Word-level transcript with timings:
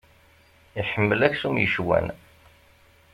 Iḥemmel 0.79 1.21
aksum 1.27 1.55
yecwan. 1.59 2.07